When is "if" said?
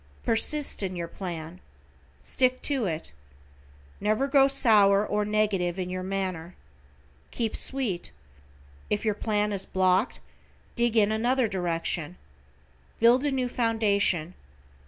8.89-9.05